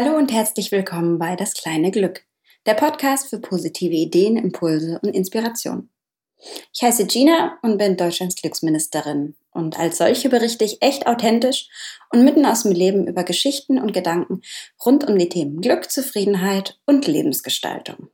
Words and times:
Hallo 0.00 0.16
und 0.16 0.30
herzlich 0.30 0.70
willkommen 0.70 1.18
bei 1.18 1.34
Das 1.34 1.54
kleine 1.54 1.90
Glück, 1.90 2.24
der 2.66 2.74
Podcast 2.74 3.30
für 3.30 3.40
positive 3.40 3.96
Ideen, 3.96 4.36
Impulse 4.36 5.00
und 5.02 5.08
Inspiration. 5.08 5.90
Ich 6.72 6.82
heiße 6.82 7.04
Gina 7.08 7.58
und 7.62 7.78
bin 7.78 7.96
Deutschlands 7.96 8.36
Glücksministerin 8.36 9.34
und 9.50 9.76
als 9.76 9.98
solche 9.98 10.28
berichte 10.28 10.64
ich 10.64 10.82
echt 10.82 11.08
authentisch 11.08 11.68
und 12.12 12.24
mitten 12.24 12.46
aus 12.46 12.62
dem 12.62 12.70
Leben 12.70 13.08
über 13.08 13.24
Geschichten 13.24 13.76
und 13.76 13.92
Gedanken 13.92 14.42
rund 14.86 15.02
um 15.02 15.18
die 15.18 15.28
Themen 15.28 15.60
Glück, 15.62 15.90
Zufriedenheit 15.90 16.78
und 16.86 17.08
Lebensgestaltung. 17.08 18.08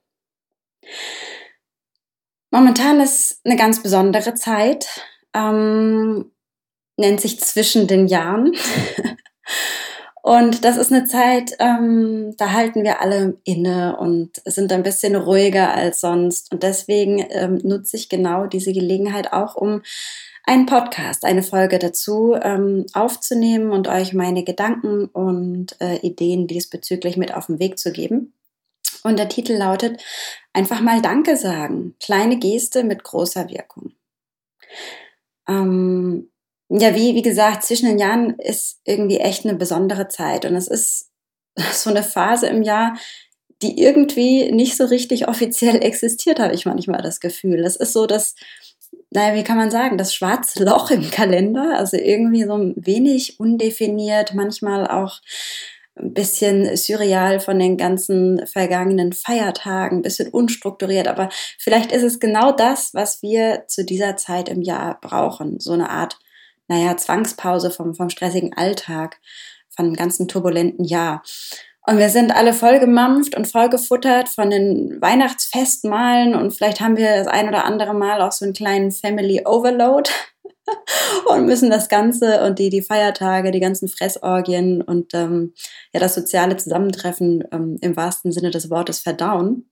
Momentan 2.50 2.98
ist 3.02 3.42
eine 3.44 3.56
ganz 3.56 3.82
besondere 3.82 4.32
Zeit, 4.32 4.86
ähm, 5.34 6.32
nennt 6.96 7.20
sich 7.20 7.40
zwischen 7.40 7.86
den 7.86 8.06
Jahren. 8.06 8.56
Und 10.24 10.64
das 10.64 10.78
ist 10.78 10.90
eine 10.90 11.04
Zeit, 11.04 11.54
ähm, 11.58 12.34
da 12.38 12.52
halten 12.52 12.82
wir 12.82 13.02
alle 13.02 13.36
inne 13.44 13.98
und 13.98 14.40
sind 14.46 14.72
ein 14.72 14.82
bisschen 14.82 15.16
ruhiger 15.16 15.74
als 15.74 16.00
sonst. 16.00 16.50
Und 16.50 16.62
deswegen 16.62 17.26
ähm, 17.28 17.60
nutze 17.62 17.98
ich 17.98 18.08
genau 18.08 18.46
diese 18.46 18.72
Gelegenheit 18.72 19.34
auch, 19.34 19.54
um 19.54 19.82
einen 20.44 20.64
Podcast, 20.64 21.26
eine 21.26 21.42
Folge 21.42 21.78
dazu 21.78 22.34
ähm, 22.40 22.86
aufzunehmen 22.94 23.70
und 23.70 23.86
euch 23.86 24.14
meine 24.14 24.44
Gedanken 24.44 25.08
und 25.08 25.78
äh, 25.82 25.96
Ideen 25.96 26.46
diesbezüglich 26.46 27.18
mit 27.18 27.34
auf 27.34 27.48
den 27.48 27.58
Weg 27.58 27.78
zu 27.78 27.92
geben. 27.92 28.32
Und 29.02 29.18
der 29.18 29.28
Titel 29.28 29.52
lautet 29.52 30.02
Einfach 30.54 30.80
mal 30.80 31.02
Danke 31.02 31.36
sagen. 31.36 31.96
Kleine 32.00 32.38
Geste 32.38 32.82
mit 32.82 33.04
großer 33.04 33.50
Wirkung. 33.50 33.92
Ähm, 35.46 36.30
ja, 36.68 36.94
wie, 36.94 37.14
wie 37.14 37.22
gesagt, 37.22 37.64
zwischen 37.64 37.88
den 37.88 37.98
Jahren 37.98 38.36
ist 38.38 38.80
irgendwie 38.84 39.18
echt 39.18 39.44
eine 39.44 39.56
besondere 39.56 40.08
Zeit. 40.08 40.44
Und 40.44 40.56
es 40.56 40.68
ist 40.68 41.10
so 41.72 41.90
eine 41.90 42.02
Phase 42.02 42.46
im 42.46 42.62
Jahr, 42.62 42.96
die 43.62 43.80
irgendwie 43.80 44.50
nicht 44.52 44.76
so 44.76 44.84
richtig 44.84 45.28
offiziell 45.28 45.76
existiert, 45.84 46.38
habe 46.38 46.54
ich 46.54 46.66
manchmal 46.66 47.02
das 47.02 47.20
Gefühl. 47.20 47.64
Es 47.64 47.76
ist 47.76 47.92
so 47.92 48.06
das, 48.06 48.34
naja, 49.10 49.34
wie 49.34 49.44
kann 49.44 49.56
man 49.56 49.70
sagen, 49.70 49.98
das 49.98 50.14
schwarze 50.14 50.64
Loch 50.64 50.90
im 50.90 51.10
Kalender. 51.10 51.76
Also 51.76 51.96
irgendwie 51.96 52.44
so 52.44 52.56
ein 52.56 52.74
wenig 52.76 53.38
undefiniert, 53.38 54.34
manchmal 54.34 54.86
auch 54.86 55.20
ein 55.96 56.12
bisschen 56.12 56.76
surreal 56.76 57.38
von 57.38 57.58
den 57.58 57.76
ganzen 57.76 58.44
vergangenen 58.46 59.12
Feiertagen, 59.12 59.98
ein 59.98 60.02
bisschen 60.02 60.28
unstrukturiert, 60.28 61.06
aber 61.06 61.28
vielleicht 61.58 61.92
ist 61.92 62.02
es 62.02 62.18
genau 62.18 62.50
das, 62.50 62.94
was 62.94 63.22
wir 63.22 63.64
zu 63.68 63.84
dieser 63.84 64.16
Zeit 64.16 64.48
im 64.48 64.60
Jahr 64.60 64.98
brauchen. 65.00 65.60
So 65.60 65.72
eine 65.72 65.90
Art 65.90 66.18
naja, 66.68 66.96
Zwangspause 66.96 67.70
vom, 67.70 67.94
vom 67.94 68.10
stressigen 68.10 68.54
Alltag, 68.54 69.20
von 69.70 69.86
dem 69.86 69.94
ganzen 69.94 70.28
turbulenten 70.28 70.84
Jahr. 70.84 71.22
Und 71.86 71.98
wir 71.98 72.08
sind 72.08 72.34
alle 72.34 72.54
voll 72.54 72.78
gemampft 72.78 73.36
und 73.36 73.46
voll 73.46 73.68
gefuttert 73.68 74.30
von 74.30 74.48
den 74.48 75.02
Weihnachtsfestmahlen 75.02 76.34
und 76.34 76.52
vielleicht 76.52 76.80
haben 76.80 76.96
wir 76.96 77.16
das 77.16 77.26
ein 77.26 77.48
oder 77.48 77.66
andere 77.66 77.92
Mal 77.92 78.22
auch 78.22 78.32
so 78.32 78.46
einen 78.46 78.54
kleinen 78.54 78.90
Family 78.90 79.42
Overload 79.44 80.10
und 81.26 81.44
müssen 81.44 81.68
das 81.68 81.90
Ganze 81.90 82.42
und 82.44 82.58
die, 82.58 82.70
die 82.70 82.80
Feiertage, 82.80 83.50
die 83.50 83.60
ganzen 83.60 83.88
Fressorgien 83.88 84.80
und 84.80 85.12
ähm, 85.12 85.52
ja, 85.92 86.00
das 86.00 86.14
soziale 86.14 86.56
Zusammentreffen 86.56 87.44
ähm, 87.52 87.76
im 87.82 87.96
wahrsten 87.96 88.32
Sinne 88.32 88.50
des 88.50 88.70
Wortes 88.70 89.00
verdauen. 89.00 89.68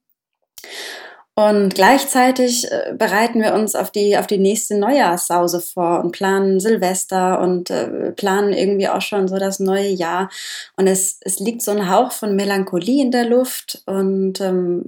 Und 1.34 1.74
gleichzeitig 1.74 2.70
äh, 2.70 2.94
bereiten 2.94 3.40
wir 3.40 3.54
uns 3.54 3.74
auf 3.74 3.90
die, 3.90 4.18
auf 4.18 4.26
die 4.26 4.38
nächste 4.38 4.76
Neujahrssause 4.76 5.60
vor 5.60 6.00
und 6.00 6.12
planen 6.12 6.60
Silvester 6.60 7.40
und 7.40 7.70
äh, 7.70 8.12
planen 8.12 8.52
irgendwie 8.52 8.88
auch 8.88 9.00
schon 9.00 9.28
so 9.28 9.38
das 9.38 9.58
neue 9.58 9.88
Jahr. 9.88 10.30
Und 10.76 10.86
es, 10.86 11.18
es 11.22 11.38
liegt 11.38 11.62
so 11.62 11.70
ein 11.70 11.88
Hauch 11.88 12.12
von 12.12 12.36
Melancholie 12.36 13.00
in 13.02 13.10
der 13.10 13.24
Luft. 13.24 13.82
Und 13.86 14.42
ähm, 14.42 14.84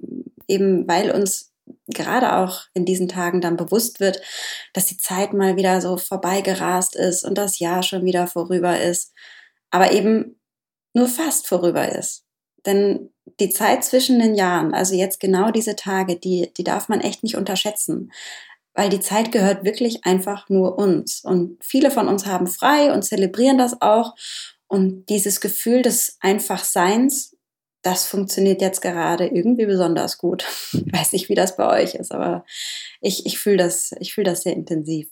eben 0.47 0.87
weil 0.87 1.11
uns 1.11 1.53
gerade 1.89 2.37
auch 2.37 2.63
in 2.75 2.85
diesen 2.85 3.09
Tagen 3.09 3.41
dann 3.41 3.57
bewusst 3.57 4.01
wird, 4.01 4.21
dass 4.73 4.87
die 4.87 4.97
Zeit 4.97 5.33
mal 5.33 5.57
wieder 5.57 5.81
so 5.81 5.97
vorbeigerast 5.97 6.97
ist 6.97 7.25
und 7.25 7.39
das 7.39 7.59
Jahr 7.59 7.83
schon 7.83 8.05
wieder 8.05 8.27
vorüber 8.27 8.81
ist, 8.81 9.13
aber 9.71 9.93
eben 9.93 10.39
nur 10.95 11.09
fast 11.09 11.49
vorüber 11.49 11.91
ist. 11.91 12.25
Denn 12.67 13.14
die 13.41 13.51
Zeit 13.51 13.85
zwischen 13.85 14.19
den 14.19 14.35
Jahren, 14.35 14.75
also 14.75 14.95
jetzt 14.95 15.21
genau 15.21 15.51
diese 15.51 15.77
Tage, 15.77 16.17
die, 16.17 16.53
die 16.57 16.65
darf 16.65 16.89
man 16.89 17.01
echt 17.01 17.23
nicht 17.23 17.37
unterschätzen. 17.37 18.13
Weil 18.75 18.91
die 18.91 19.01
Zeit 19.01 19.31
gehört 19.33 19.65
wirklich 19.65 20.05
einfach 20.05 20.49
nur 20.49 20.79
uns. 20.79 21.23
Und 21.25 21.63
viele 21.63 21.91
von 21.91 22.09
uns 22.09 22.27
haben 22.27 22.47
frei 22.47 22.93
und 22.93 23.03
zelebrieren 23.03 23.57
das 23.57 23.81
auch. 23.81 24.15
Und 24.67 25.09
dieses 25.09 25.41
Gefühl 25.41 25.83
des 25.83 26.17
Einfachseins, 26.21 27.37
das 27.83 28.07
funktioniert 28.07 28.61
jetzt 28.61 28.81
gerade 28.81 29.27
irgendwie 29.27 29.67
besonders 29.67 30.19
gut. 30.19 30.45
Ich 30.87 31.01
weiß 31.01 31.13
nicht, 31.13 31.29
wie 31.29 31.35
das 31.35 31.57
bei 31.57 31.83
euch 31.83 31.95
ist, 31.95 32.13
aber 32.13 32.45
ich, 33.01 33.27
ich 33.27 33.39
fühle 33.39 33.57
das, 33.57 33.93
ich 33.99 34.15
fühle 34.15 34.31
das 34.31 34.43
sehr 34.43 34.55
intensiv. 34.55 35.09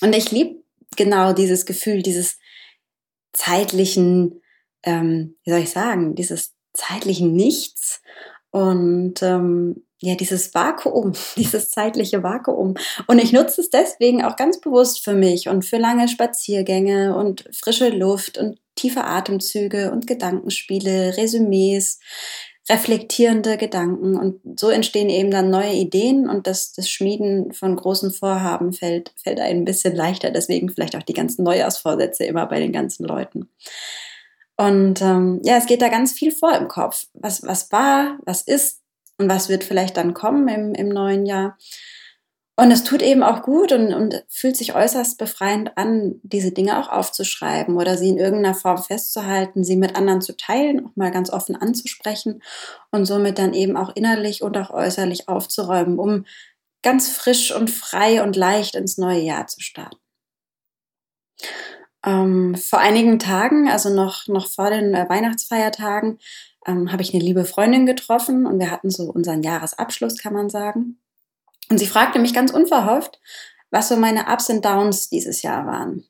Und 0.00 0.14
ich 0.14 0.30
liebe 0.30 0.62
genau 0.96 1.32
dieses 1.32 1.66
Gefühl, 1.66 2.02
dieses 2.02 2.38
zeitlichen, 3.32 4.40
ähm, 4.84 5.36
wie 5.44 5.50
soll 5.50 5.60
ich 5.60 5.70
sagen, 5.70 6.14
dieses 6.14 6.53
zeitlichen 6.74 7.34
Nichts 7.34 8.02
und 8.50 9.22
ähm, 9.22 9.84
ja, 10.00 10.14
dieses 10.14 10.54
Vakuum, 10.54 11.12
dieses 11.36 11.70
zeitliche 11.70 12.22
Vakuum. 12.22 12.74
Und 13.06 13.18
ich 13.18 13.32
nutze 13.32 13.60
es 13.60 13.70
deswegen 13.70 14.22
auch 14.22 14.36
ganz 14.36 14.60
bewusst 14.60 15.02
für 15.02 15.14
mich 15.14 15.48
und 15.48 15.64
für 15.64 15.78
lange 15.78 16.08
Spaziergänge 16.08 17.16
und 17.16 17.48
frische 17.52 17.88
Luft 17.88 18.38
und 18.38 18.58
tiefe 18.76 19.04
Atemzüge 19.04 19.90
und 19.90 20.06
Gedankenspiele, 20.06 21.16
Resümees, 21.16 22.00
reflektierende 22.68 23.56
Gedanken. 23.56 24.16
Und 24.16 24.60
so 24.60 24.70
entstehen 24.70 25.08
eben 25.08 25.30
dann 25.30 25.50
neue 25.50 25.72
Ideen 25.72 26.28
und 26.28 26.46
das, 26.46 26.72
das 26.72 26.88
Schmieden 26.88 27.52
von 27.52 27.76
großen 27.76 28.12
Vorhaben 28.12 28.72
fällt, 28.72 29.12
fällt 29.22 29.40
ein 29.40 29.64
bisschen 29.64 29.94
leichter. 29.94 30.30
Deswegen 30.30 30.68
vielleicht 30.68 30.96
auch 30.96 31.02
die 31.02 31.12
ganzen 31.12 31.44
Neujahrsvorsätze 31.44 32.24
immer 32.24 32.46
bei 32.46 32.60
den 32.60 32.72
ganzen 32.72 33.04
Leuten. 33.04 33.48
Und 34.56 35.02
ähm, 35.02 35.40
ja, 35.42 35.56
es 35.56 35.66
geht 35.66 35.82
da 35.82 35.88
ganz 35.88 36.12
viel 36.12 36.30
vor 36.32 36.54
im 36.54 36.68
Kopf. 36.68 37.06
Was, 37.14 37.42
was 37.42 37.72
war, 37.72 38.18
was 38.24 38.42
ist 38.42 38.82
und 39.18 39.28
was 39.28 39.48
wird 39.48 39.64
vielleicht 39.64 39.96
dann 39.96 40.14
kommen 40.14 40.48
im, 40.48 40.74
im 40.74 40.88
neuen 40.88 41.26
Jahr. 41.26 41.56
Und 42.56 42.70
es 42.70 42.84
tut 42.84 43.02
eben 43.02 43.24
auch 43.24 43.42
gut 43.42 43.72
und, 43.72 43.92
und 43.92 44.24
fühlt 44.28 44.56
sich 44.56 44.76
äußerst 44.76 45.18
befreiend 45.18 45.76
an, 45.76 46.20
diese 46.22 46.52
Dinge 46.52 46.78
auch 46.78 46.88
aufzuschreiben 46.88 47.76
oder 47.76 47.98
sie 47.98 48.08
in 48.10 48.18
irgendeiner 48.18 48.54
Form 48.54 48.78
festzuhalten, 48.78 49.64
sie 49.64 49.76
mit 49.76 49.96
anderen 49.96 50.20
zu 50.20 50.36
teilen, 50.36 50.86
auch 50.86 50.94
mal 50.94 51.10
ganz 51.10 51.30
offen 51.30 51.56
anzusprechen 51.56 52.42
und 52.92 53.06
somit 53.06 53.40
dann 53.40 53.54
eben 53.54 53.76
auch 53.76 53.96
innerlich 53.96 54.42
und 54.42 54.56
auch 54.56 54.70
äußerlich 54.70 55.28
aufzuräumen, 55.28 55.98
um 55.98 56.26
ganz 56.82 57.08
frisch 57.08 57.52
und 57.52 57.70
frei 57.70 58.22
und 58.22 58.36
leicht 58.36 58.76
ins 58.76 58.98
neue 58.98 59.20
Jahr 59.20 59.48
zu 59.48 59.60
starten. 59.60 59.96
Ähm, 62.04 62.54
vor 62.54 62.80
einigen 62.80 63.18
Tagen, 63.18 63.68
also 63.68 63.88
noch, 63.88 64.26
noch 64.26 64.46
vor 64.46 64.70
den 64.70 64.94
äh, 64.94 65.08
Weihnachtsfeiertagen, 65.08 66.18
ähm, 66.66 66.92
habe 66.92 67.02
ich 67.02 67.14
eine 67.14 67.22
liebe 67.22 67.44
Freundin 67.44 67.86
getroffen 67.86 68.46
und 68.46 68.58
wir 68.58 68.70
hatten 68.70 68.90
so 68.90 69.04
unseren 69.04 69.42
Jahresabschluss, 69.42 70.18
kann 70.18 70.34
man 70.34 70.50
sagen. 70.50 70.98
Und 71.70 71.78
sie 71.78 71.86
fragte 71.86 72.18
mich 72.18 72.34
ganz 72.34 72.52
unverhofft, 72.52 73.20
was 73.70 73.88
so 73.88 73.96
meine 73.96 74.26
Ups 74.30 74.50
und 74.50 74.64
Downs 74.64 75.08
dieses 75.08 75.42
Jahr 75.42 75.66
waren. 75.66 76.04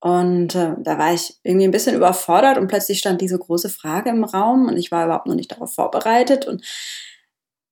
Und 0.00 0.54
äh, 0.54 0.74
da 0.80 0.98
war 0.98 1.14
ich 1.14 1.38
irgendwie 1.44 1.64
ein 1.64 1.70
bisschen 1.70 1.96
überfordert 1.96 2.58
und 2.58 2.68
plötzlich 2.68 2.98
stand 2.98 3.20
diese 3.20 3.38
große 3.38 3.70
Frage 3.70 4.10
im 4.10 4.24
Raum 4.24 4.68
und 4.68 4.76
ich 4.76 4.90
war 4.90 5.06
überhaupt 5.06 5.26
noch 5.26 5.34
nicht 5.34 5.52
darauf 5.52 5.72
vorbereitet 5.72 6.46
und 6.46 6.62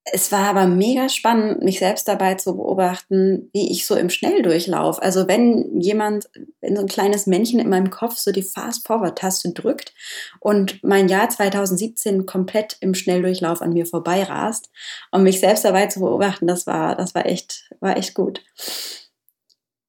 es 0.05 0.33
war 0.33 0.49
aber 0.49 0.67
mega 0.67 1.09
spannend, 1.09 1.63
mich 1.63 1.79
selbst 1.79 2.09
dabei 2.09 2.35
zu 2.35 2.57
beobachten, 2.57 3.51
wie 3.53 3.71
ich 3.71 3.87
so 3.87 3.95
im 3.95 4.11
Schnelldurchlauf, 4.11 5.01
also 5.01 5.29
wenn 5.29 5.81
jemand, 5.81 6.29
wenn 6.61 6.75
so 6.75 6.83
ein 6.83 6.89
kleines 6.89 7.27
Männchen 7.27 7.61
in 7.61 7.69
meinem 7.69 7.91
Kopf 7.91 8.17
so 8.17 8.33
die 8.33 8.43
Fast-Forward-Taste 8.43 9.53
drückt 9.53 9.95
und 10.41 10.83
mein 10.83 11.09
Jahr 11.09 11.29
2017 11.29 12.27
komplett 12.27 12.77
im 12.81 12.95
Schnelldurchlauf 12.95 13.63
an 13.63 13.75
mir 13.75 13.87
vorbeirast 13.87 14.71
und 15.13 15.23
mich 15.23 15.39
selbst 15.39 15.65
dabei 15.65 15.87
zu 15.87 16.01
beobachten, 16.01 16.49
das 16.49 16.67
war, 16.67 16.97
das 16.97 17.15
war 17.15 17.27
echt, 17.27 17.71
war 17.79 17.97
echt 17.97 18.15
gut. 18.15 18.43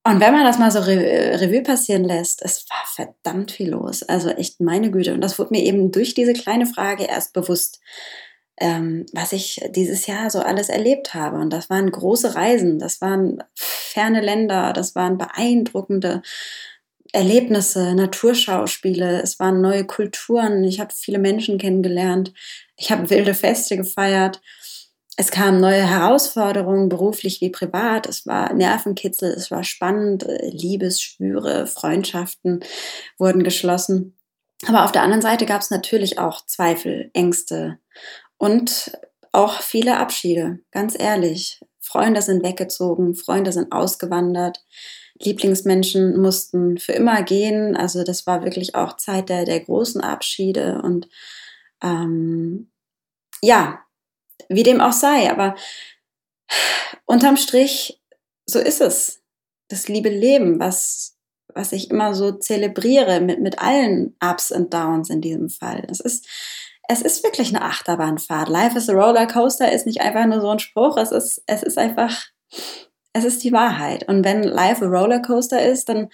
Und 0.06 0.20
wenn 0.20 0.34
man 0.34 0.44
das 0.44 0.60
mal 0.60 0.70
so 0.70 0.80
Revue 0.80 1.64
passieren 1.64 2.04
lässt, 2.04 2.44
es 2.44 2.66
war 2.70 3.06
verdammt 3.06 3.54
viel 3.54 3.70
los. 3.70 4.04
Also 4.04 4.30
echt 4.30 4.60
meine 4.60 4.92
Güte. 4.92 5.14
Und 5.14 5.22
das 5.22 5.40
wurde 5.40 5.52
mir 5.52 5.64
eben 5.64 5.94
durch 5.94 6.14
diese 6.14 6.34
kleine 6.34 6.66
Frage 6.66 7.06
erst 7.06 7.32
bewusst 7.32 7.80
ähm, 8.58 9.06
was 9.14 9.34
ich 9.34 9.62
dieses 9.72 10.06
Jahr 10.08 10.30
so 10.30 10.40
alles 10.40 10.70
erlebt 10.70 11.14
habe. 11.14 11.38
Und 11.38 11.52
das 11.52 11.70
waren 11.70 11.90
große 11.90 12.36
Reisen, 12.36 12.80
das 12.80 13.02
waren 13.02 13.44
ferne 13.56 14.22
Länder, 14.22 14.74
das 14.74 14.96
waren 14.96 15.18
beeindruckende 15.18 16.22
Erlebnisse, 17.12 17.94
Naturschauspiele, 17.94 19.22
es 19.22 19.40
waren 19.40 19.62
neue 19.62 19.86
Kulturen, 19.86 20.64
ich 20.64 20.80
habe 20.80 20.94
viele 20.96 21.20
Menschen 21.20 21.60
kennengelernt, 21.60 22.34
ich 22.76 22.92
habe 22.92 23.10
wilde 23.10 23.34
Feste 23.34 23.78
gefeiert. 23.78 24.42
Es 25.16 25.30
kamen 25.30 25.60
neue 25.60 25.88
Herausforderungen, 25.88 26.90
beruflich 26.90 27.40
wie 27.40 27.52
privat. 27.52 28.08
Es 28.08 28.26
war 28.26 28.52
Nervenkitzel, 28.54 29.32
es 29.32 29.52
war 29.52 29.64
spannend. 29.64 30.26
Liebesschwüre, 30.42 31.68
Freundschaften 31.68 32.62
wurden 33.20 33.44
geschlossen. 33.44 34.18
Aber 34.66 34.86
auf 34.86 34.92
der 34.92 35.04
anderen 35.04 35.22
Seite 35.22 35.46
gab 35.46 35.62
es 35.62 35.70
natürlich 35.70 36.18
auch 36.18 36.44
Zweifel, 36.48 37.12
Ängste 37.14 37.78
und 38.44 38.92
auch 39.32 39.62
viele 39.62 40.00
Abschiede, 40.00 40.60
ganz 40.72 41.00
ehrlich. 41.00 41.62
Freunde 41.80 42.22
sind 42.22 42.44
weggezogen, 42.44 43.16
Freunde 43.16 43.54
sind 43.54 43.72
ausgewandert, 43.72 44.66
Lieblingsmenschen 45.18 46.20
mussten 46.20 46.78
für 46.78 46.92
immer 46.92 47.24
gehen. 47.24 47.78
Also 47.78 48.04
das 48.04 48.28
war 48.28 48.44
wirklich 48.44 48.76
auch 48.76 48.98
Zeit 48.98 49.30
der, 49.30 49.46
der 49.46 49.62
großen 49.62 50.02
Abschiede. 50.02 50.82
Und 50.84 51.08
ähm, 51.82 52.70
ja, 53.42 53.80
wie 54.50 54.64
dem 54.64 54.82
auch 54.82 54.92
sei, 54.92 55.32
aber 55.32 55.56
unterm 57.06 57.38
Strich, 57.38 58.02
so 58.46 58.60
ist 58.60 58.82
es. 58.82 59.22
Das 59.70 59.88
liebe 59.88 60.10
Leben, 60.10 60.60
was, 60.60 61.18
was 61.48 61.72
ich 61.72 61.90
immer 61.90 62.14
so 62.14 62.34
zelebriere 62.34 63.22
mit, 63.22 63.40
mit 63.40 63.60
allen 63.60 64.18
Ups 64.22 64.52
und 64.52 64.74
Downs 64.74 65.10
in 65.10 65.22
diesem 65.22 65.50
Fall. 65.50 65.88
Es 65.90 66.02
ist, 66.02 66.28
es 66.88 67.02
ist 67.02 67.24
wirklich 67.24 67.50
eine 67.50 67.64
Achterbahnfahrt. 67.64 68.50
Life 68.50 68.78
is 68.78 68.90
a 68.90 68.94
Roller 68.94 69.28
Coaster 69.28 69.72
ist 69.72 69.86
nicht 69.86 70.02
einfach 70.02 70.26
nur 70.26 70.42
so 70.42 70.50
ein 70.50 70.60
Spruch. 70.60 70.98
Es 70.98 71.12
ist, 71.12 71.42
es 71.48 71.64
ist 71.64 71.78
einfach, 71.78 72.26
es 73.14 73.24
ist 73.24 73.44
die 73.44 73.54
Wahrheit. 73.54 74.08
Und 74.08 74.26
wenn 74.26 74.44
Life 74.44 74.84
a 74.84 74.88
Roller 74.88 75.22
Coaster 75.22 75.62
ist, 75.62 75.90
dann 75.90 76.10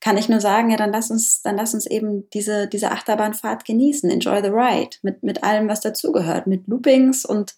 kann 0.00 0.16
ich 0.16 0.28
nur 0.28 0.40
sagen, 0.40 0.70
ja, 0.70 0.76
dann 0.76 0.92
lass 0.92 1.10
uns, 1.10 1.42
dann 1.42 1.56
lass 1.56 1.74
uns 1.74 1.86
eben 1.86 2.28
diese, 2.30 2.68
diese 2.68 2.90
Achterbahnfahrt 2.90 3.64
genießen. 3.64 4.10
Enjoy 4.10 4.42
the 4.42 4.48
ride. 4.48 4.96
Mit, 5.02 5.22
mit 5.22 5.44
allem, 5.44 5.68
was 5.68 5.80
dazugehört. 5.80 6.46
Mit 6.46 6.66
Loopings 6.68 7.24
und 7.24 7.54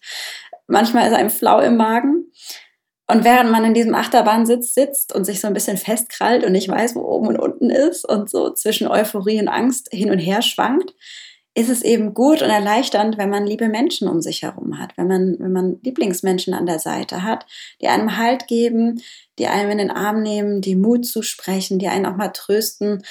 manchmal 0.67 1.07
ist 1.07 1.13
einem 1.13 1.29
flau 1.29 1.59
im 1.59 1.77
Magen. 1.77 2.31
Und 3.07 3.25
während 3.25 3.51
man 3.51 3.65
in 3.65 3.73
diesem 3.73 3.95
Achterbahnsitz 3.95 4.73
sitzt 4.73 5.13
und 5.13 5.25
sich 5.25 5.41
so 5.41 5.47
ein 5.47 5.53
bisschen 5.53 5.77
festkrallt 5.77 6.45
und 6.45 6.53
nicht 6.53 6.69
weiß, 6.69 6.95
wo 6.95 7.01
oben 7.01 7.27
und 7.27 7.37
unten 7.37 7.69
ist 7.69 8.07
und 8.07 8.29
so 8.29 8.51
zwischen 8.51 8.87
Euphorie 8.87 9.41
und 9.41 9.49
Angst 9.49 9.89
hin 9.91 10.09
und 10.09 10.19
her 10.19 10.41
schwankt, 10.41 10.93
ist 11.55 11.69
es 11.69 11.83
eben 11.83 12.13
gut 12.13 12.41
und 12.41 12.49
erleichternd, 12.49 13.17
wenn 13.17 13.29
man 13.29 13.45
liebe 13.45 13.67
Menschen 13.67 14.07
um 14.07 14.21
sich 14.21 14.41
herum 14.41 14.79
hat, 14.79 14.97
wenn 14.97 15.07
man, 15.07 15.35
wenn 15.39 15.51
man 15.51 15.79
Lieblingsmenschen 15.83 16.53
an 16.53 16.65
der 16.65 16.79
Seite 16.79 17.23
hat, 17.23 17.45
die 17.81 17.87
einem 17.87 18.17
Halt 18.17 18.47
geben, 18.47 19.01
die 19.37 19.47
einem 19.47 19.69
in 19.69 19.77
den 19.77 19.91
Arm 19.91 20.23
nehmen, 20.23 20.61
die 20.61 20.75
Mut 20.75 21.05
zusprechen, 21.05 21.77
die 21.77 21.87
einen 21.87 22.07
auch 22.07 22.15
mal 22.15 22.29
trösten 22.29 23.03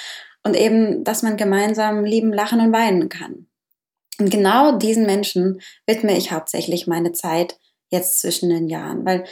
und 0.43 0.55
eben, 0.55 1.03
dass 1.05 1.23
man 1.23 1.37
gemeinsam 1.37 2.03
lieben, 2.03 2.33
lachen 2.33 2.59
und 2.59 2.73
weinen 2.73 3.07
kann. 3.07 3.47
Und 4.19 4.29
genau 4.29 4.77
diesen 4.77 5.05
Menschen 5.05 5.61
widme 5.87 6.15
ich 6.17 6.31
hauptsächlich 6.31 6.85
meine 6.85 7.13
Zeit 7.13 7.57
jetzt 7.89 8.19
zwischen 8.19 8.49
den 8.49 8.67
Jahren, 8.67 9.05
weil 9.05 9.23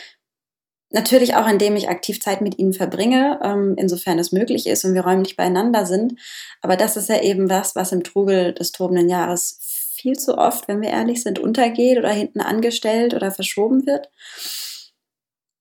Natürlich 0.93 1.35
auch, 1.35 1.47
indem 1.47 1.77
ich 1.77 1.87
aktiv 1.87 2.19
Zeit 2.19 2.41
mit 2.41 2.59
ihnen 2.59 2.73
verbringe, 2.73 3.39
ähm, 3.41 3.75
insofern 3.77 4.19
es 4.19 4.33
möglich 4.33 4.67
ist 4.67 4.83
und 4.83 4.93
wir 4.93 5.05
räumlich 5.05 5.37
beieinander 5.37 5.85
sind. 5.85 6.19
Aber 6.61 6.75
das 6.75 6.97
ist 6.97 7.07
ja 7.07 7.21
eben 7.21 7.49
was, 7.49 7.75
was 7.75 7.93
im 7.93 8.03
Trubel 8.03 8.53
des 8.53 8.73
tobenden 8.73 9.07
Jahres 9.07 9.57
viel 9.95 10.17
zu 10.17 10.37
oft, 10.37 10.67
wenn 10.67 10.81
wir 10.81 10.89
ehrlich 10.89 11.23
sind, 11.23 11.39
untergeht 11.39 11.97
oder 11.97 12.09
hinten 12.09 12.41
angestellt 12.41 13.13
oder 13.13 13.31
verschoben 13.31 13.85
wird. 13.85 14.09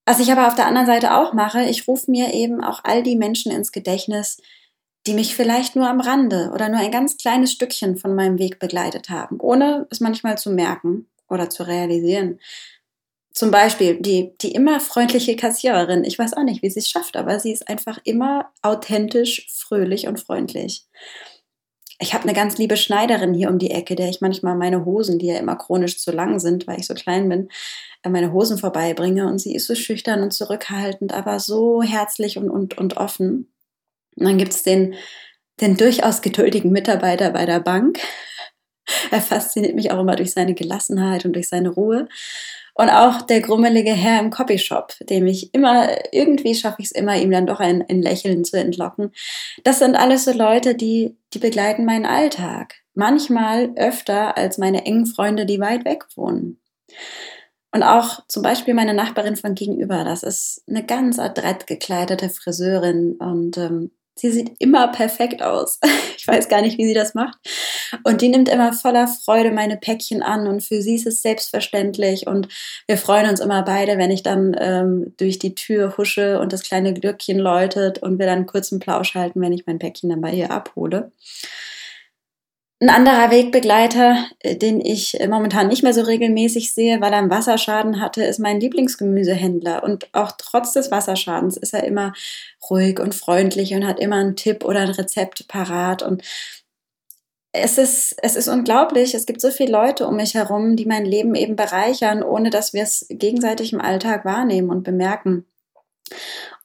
Was 0.05 0.19
ich 0.19 0.31
aber 0.31 0.47
auf 0.47 0.55
der 0.55 0.65
anderen 0.65 0.87
Seite 0.87 1.15
auch 1.15 1.31
mache, 1.31 1.63
ich 1.63 1.87
rufe 1.87 2.11
mir 2.11 2.33
eben 2.33 2.61
auch 2.61 2.81
all 2.83 3.01
die 3.01 3.15
Menschen 3.15 3.51
ins 3.51 3.71
Gedächtnis, 3.71 4.41
die 5.07 5.13
mich 5.13 5.35
vielleicht 5.35 5.75
nur 5.75 5.87
am 5.87 6.01
Rande 6.01 6.51
oder 6.53 6.67
nur 6.67 6.79
ein 6.79 6.91
ganz 6.91 7.17
kleines 7.17 7.51
Stückchen 7.53 7.95
von 7.95 8.15
meinem 8.15 8.37
Weg 8.37 8.59
begleitet 8.59 9.09
haben, 9.09 9.39
ohne 9.39 9.87
es 9.89 9.99
manchmal 9.99 10.37
zu 10.37 10.51
merken 10.51 11.07
oder 11.29 11.49
zu 11.49 11.63
realisieren. 11.63 12.39
Zum 13.33 13.49
Beispiel 13.49 14.01
die, 14.01 14.33
die 14.41 14.51
immer 14.51 14.79
freundliche 14.79 15.35
Kassiererin. 15.35 16.03
Ich 16.03 16.19
weiß 16.19 16.33
auch 16.33 16.43
nicht, 16.43 16.61
wie 16.61 16.69
sie 16.69 16.79
es 16.79 16.89
schafft, 16.89 17.15
aber 17.15 17.39
sie 17.39 17.51
ist 17.51 17.67
einfach 17.69 17.97
immer 18.03 18.51
authentisch, 18.61 19.47
fröhlich 19.49 20.07
und 20.07 20.19
freundlich. 20.19 20.85
Ich 21.99 22.13
habe 22.13 22.23
eine 22.23 22.33
ganz 22.33 22.57
liebe 22.57 22.77
Schneiderin 22.77 23.35
hier 23.35 23.49
um 23.49 23.59
die 23.59 23.69
Ecke, 23.69 23.95
der 23.95 24.09
ich 24.09 24.21
manchmal 24.21 24.55
meine 24.55 24.85
Hosen, 24.85 25.19
die 25.19 25.27
ja 25.27 25.37
immer 25.37 25.55
chronisch 25.55 25.99
zu 25.99 26.11
lang 26.11 26.39
sind, 26.39 26.65
weil 26.65 26.79
ich 26.79 26.87
so 26.87 26.95
klein 26.95 27.29
bin, 27.29 27.49
äh, 28.01 28.09
meine 28.09 28.33
Hosen 28.33 28.57
vorbeibringe. 28.57 29.27
Und 29.27 29.39
sie 29.39 29.55
ist 29.55 29.67
so 29.67 29.75
schüchtern 29.75 30.23
und 30.23 30.31
zurückhaltend, 30.31 31.13
aber 31.13 31.39
so 31.39 31.83
herzlich 31.83 32.37
und, 32.37 32.49
und, 32.49 32.77
und 32.77 32.97
offen. 32.97 33.53
Und 34.15 34.25
dann 34.25 34.37
gibt 34.39 34.51
es 34.51 34.63
den, 34.63 34.95
den 35.61 35.77
durchaus 35.77 36.21
geduldigen 36.21 36.71
Mitarbeiter 36.71 37.29
bei 37.29 37.45
der 37.45 37.59
Bank. 37.59 37.99
Er 39.11 39.21
fasziniert 39.21 39.75
mich 39.75 39.91
auch 39.91 39.99
immer 39.99 40.15
durch 40.17 40.33
seine 40.33 40.53
Gelassenheit 40.53 41.23
und 41.23 41.33
durch 41.33 41.47
seine 41.47 41.69
Ruhe. 41.69 42.09
Und 42.73 42.89
auch 42.89 43.21
der 43.21 43.41
grummelige 43.41 43.91
Herr 43.91 44.19
im 44.19 44.29
Copyshop, 44.29 44.93
dem 45.01 45.27
ich 45.27 45.53
immer, 45.53 45.89
irgendwie 46.13 46.55
schaffe 46.55 46.77
ich 46.79 46.85
es 46.85 46.91
immer, 46.91 47.17
ihm 47.17 47.31
dann 47.31 47.45
doch 47.45 47.59
ein, 47.59 47.83
ein 47.87 48.01
Lächeln 48.01 48.43
zu 48.43 48.57
entlocken. 48.57 49.11
Das 49.63 49.79
sind 49.79 49.95
alles 49.95 50.25
so 50.25 50.31
Leute, 50.31 50.75
die, 50.75 51.17
die 51.33 51.39
begleiten 51.39 51.85
meinen 51.85 52.05
Alltag. 52.05 52.75
Manchmal 52.93 53.71
öfter 53.75 54.37
als 54.37 54.57
meine 54.57 54.85
engen 54.85 55.05
Freunde, 55.05 55.45
die 55.45 55.59
weit 55.59 55.85
weg 55.85 56.05
wohnen. 56.15 56.61
Und 57.73 57.83
auch 57.83 58.25
zum 58.27 58.43
Beispiel 58.43 58.73
meine 58.73 58.93
Nachbarin 58.93 59.37
von 59.37 59.55
gegenüber, 59.55 60.03
das 60.03 60.23
ist 60.23 60.63
eine 60.67 60.85
ganz 60.85 61.19
adrett 61.19 61.67
gekleidete 61.67 62.29
Friseurin 62.29 63.13
und 63.13 63.57
ähm, 63.57 63.91
Sie 64.21 64.29
sieht 64.29 64.51
immer 64.59 64.87
perfekt 64.89 65.41
aus. 65.41 65.79
Ich 66.21 66.27
weiß 66.27 66.49
gar 66.49 66.61
nicht, 66.61 66.77
wie 66.77 66.85
sie 66.85 66.93
das 66.93 67.15
macht. 67.15 67.39
Und 68.03 68.21
die 68.21 68.29
nimmt 68.29 68.47
immer 68.47 68.73
voller 68.73 69.07
Freude 69.07 69.49
meine 69.49 69.75
Päckchen 69.75 70.21
an 70.21 70.45
und 70.45 70.61
für 70.61 70.79
sie 70.83 70.93
ist 70.93 71.07
es 71.07 71.23
selbstverständlich. 71.23 72.27
Und 72.27 72.47
wir 72.85 72.99
freuen 72.99 73.27
uns 73.27 73.39
immer 73.39 73.63
beide, 73.63 73.97
wenn 73.97 74.11
ich 74.11 74.21
dann 74.21 74.55
ähm, 74.59 75.15
durch 75.17 75.39
die 75.39 75.55
Tür 75.55 75.97
husche 75.97 76.39
und 76.39 76.53
das 76.53 76.61
kleine 76.61 76.93
Glöckchen 76.93 77.39
läutet 77.39 78.03
und 78.03 78.19
wir 78.19 78.27
dann 78.27 78.37
einen 78.37 78.45
kurzen 78.45 78.77
Plausch 78.77 79.15
halten, 79.15 79.41
wenn 79.41 79.51
ich 79.51 79.65
mein 79.65 79.79
Päckchen 79.79 80.11
dann 80.11 80.21
bei 80.21 80.31
ihr 80.31 80.51
abhole. 80.51 81.11
Ein 82.81 82.89
anderer 82.89 83.29
Wegbegleiter, 83.29 84.25
äh, 84.39 84.55
den 84.55 84.81
ich 84.81 85.21
äh, 85.21 85.27
momentan 85.27 85.67
nicht 85.67 85.83
mehr 85.83 85.93
so 85.93 86.01
regelmäßig 86.01 86.73
sehe, 86.73 86.99
weil 86.99 87.13
er 87.13 87.19
einen 87.19 87.29
Wasserschaden 87.29 88.01
hatte, 88.01 88.23
ist 88.23 88.39
mein 88.39 88.59
Lieblingsgemüsehändler. 88.59 89.83
Und 89.83 90.09
auch 90.13 90.31
trotz 90.35 90.73
des 90.73 90.89
Wasserschadens 90.89 91.57
ist 91.57 91.75
er 91.75 91.83
immer 91.83 92.13
ruhig 92.71 92.99
und 92.99 93.13
freundlich 93.13 93.75
und 93.75 93.85
hat 93.85 93.99
immer 93.99 94.15
einen 94.15 94.35
Tipp 94.35 94.65
oder 94.65 94.79
ein 94.79 94.89
Rezept 94.89 95.47
parat. 95.47 96.01
Und 96.01 96.23
es 97.51 97.77
ist, 97.77 98.15
es 98.23 98.35
ist 98.35 98.47
unglaublich. 98.47 99.13
Es 99.13 99.27
gibt 99.27 99.41
so 99.41 99.51
viele 99.51 99.71
Leute 99.71 100.07
um 100.07 100.15
mich 100.15 100.33
herum, 100.33 100.75
die 100.75 100.87
mein 100.87 101.05
Leben 101.05 101.35
eben 101.35 101.55
bereichern, 101.55 102.23
ohne 102.23 102.49
dass 102.49 102.73
wir 102.73 102.81
es 102.81 103.05
gegenseitig 103.09 103.73
im 103.73 103.81
Alltag 103.81 104.25
wahrnehmen 104.25 104.71
und 104.71 104.81
bemerken. 104.83 105.45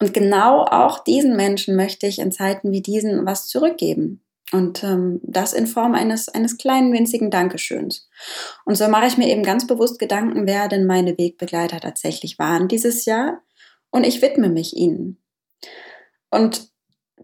Und 0.01 0.15
genau 0.15 0.65
auch 0.65 1.05
diesen 1.05 1.37
Menschen 1.37 1.77
möchte 1.77 2.07
ich 2.07 2.21
in 2.21 2.33
Zeiten 2.33 2.73
wie 2.73 2.81
diesen 2.81 3.27
was 3.27 3.49
zurückgeben. 3.49 4.23
Und 4.53 4.85
ähm, 4.85 5.21
das 5.25 5.53
in 5.53 5.67
Form 5.67 5.95
eines, 5.95 6.29
eines 6.29 6.57
kleinen, 6.57 6.93
winzigen 6.93 7.31
Dankeschöns. 7.31 8.09
Und 8.65 8.77
so 8.77 8.87
mache 8.89 9.07
ich 9.07 9.19
mir 9.19 9.29
eben 9.29 9.43
ganz 9.43 9.67
bewusst 9.67 9.99
Gedanken, 9.99 10.47
wer 10.47 10.69
denn 10.69 10.87
meine 10.87 11.19
Wegbegleiter 11.19 11.81
tatsächlich 11.81 12.39
waren 12.39 12.69
dieses 12.69 13.05
Jahr. 13.07 13.43
Und 13.91 14.05
ich 14.05 14.23
widme 14.23 14.49
mich 14.49 14.77
ihnen. 14.77 15.21
Und 16.31 16.69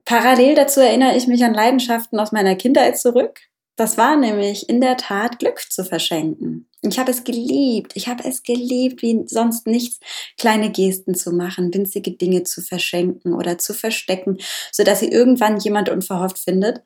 parallel 0.05 0.57
dazu 0.57 0.81
erinnere 0.81 1.17
ich 1.17 1.29
mich 1.29 1.45
an 1.45 1.55
Leidenschaften 1.55 2.19
aus 2.19 2.33
meiner 2.33 2.57
Kindheit 2.57 2.99
zurück. 2.99 3.41
Das 3.77 3.97
war 3.97 4.17
nämlich 4.17 4.69
in 4.69 4.81
der 4.81 4.97
Tat 4.97 5.39
Glück 5.39 5.61
zu 5.71 5.85
verschenken. 5.85 6.69
Ich 6.83 6.99
habe 6.99 7.11
es 7.11 7.25
geliebt. 7.25 7.93
Ich 7.95 8.09
habe 8.09 8.29
es 8.29 8.43
geliebt, 8.43 9.03
wie 9.03 9.23
sonst 9.27 9.67
nichts, 9.67 10.01
kleine 10.37 10.71
Gesten 10.71 11.15
zu 11.15 11.33
machen, 11.33 11.73
winzige 11.73 12.13
Dinge 12.13 12.43
zu 12.43 12.61
verschenken 12.61 13.35
oder 13.35 13.59
zu 13.59 13.73
verstecken, 13.73 14.39
sodass 14.73 15.01
sie 15.01 15.09
irgendwann 15.09 15.59
jemand 15.59 15.89
unverhofft 15.89 16.39
findet. 16.39 16.83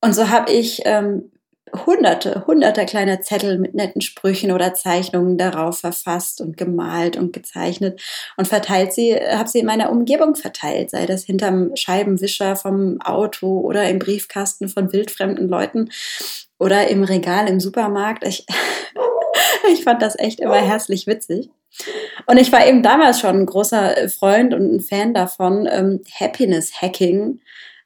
Und 0.00 0.14
so 0.14 0.30
habe 0.30 0.50
ich 0.50 0.82
ähm, 0.84 1.30
hunderte, 1.86 2.44
hunderte 2.46 2.84
kleiner 2.86 3.20
Zettel 3.20 3.58
mit 3.58 3.74
netten 3.74 4.00
Sprüchen 4.00 4.52
oder 4.52 4.74
Zeichnungen 4.74 5.38
darauf 5.38 5.78
verfasst 5.78 6.40
und 6.40 6.56
gemalt 6.56 7.16
und 7.16 7.32
gezeichnet 7.32 8.00
und 8.36 8.48
verteilt 8.48 8.92
sie, 8.92 9.14
habe 9.14 9.48
sie 9.48 9.60
in 9.60 9.66
meiner 9.66 9.90
Umgebung 9.90 10.34
verteilt, 10.34 10.90
sei 10.90 11.06
das 11.06 11.24
hinterm 11.24 11.74
Scheibenwischer 11.76 12.56
vom 12.56 13.00
Auto 13.00 13.60
oder 13.60 13.88
im 13.88 13.98
Briefkasten 13.98 14.68
von 14.68 14.92
wildfremden 14.92 15.48
Leuten 15.48 15.90
oder 16.58 16.88
im 16.88 17.04
Regal 17.04 17.48
im 17.48 17.60
Supermarkt. 17.60 18.26
Ich, 18.26 18.46
ich 19.72 19.84
fand 19.84 20.02
das 20.02 20.18
echt 20.18 20.40
immer 20.40 20.56
herzlich 20.56 21.06
witzig. 21.06 21.50
Und 22.26 22.36
ich 22.36 22.52
war 22.52 22.66
eben 22.66 22.82
damals 22.82 23.20
schon 23.20 23.36
ein 23.36 23.46
großer 23.46 24.08
Freund 24.08 24.54
und 24.54 24.74
ein 24.74 24.80
Fan 24.80 25.14
davon, 25.14 25.68
ähm, 25.70 26.00
Happiness 26.18 26.82
Hacking 26.82 27.40